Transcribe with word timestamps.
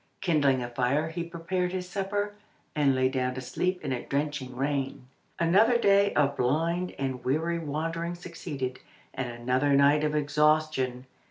Kindling 0.19 0.63
a 0.63 0.67
fire 0.67 1.09
he 1.09 1.23
prepared 1.23 1.71
his 1.71 1.87
supper, 1.87 2.33
and 2.75 2.95
lay 2.95 3.07
down 3.07 3.35
to 3.35 3.41
sleep 3.41 3.79
in 3.85 3.91
a 3.91 4.01
drenching 4.03 4.55
rain. 4.55 5.05
Another 5.37 5.77
day 5.77 6.11
of 6.15 6.35
blind 6.37 6.95
and 6.97 7.23
weary 7.23 7.59
wandering 7.59 8.15
succeeded, 8.15 8.79
and 9.13 9.29
another 9.29 9.73
night 9.73 10.03
of 10.03 10.15
exhaustion. 10.15 11.05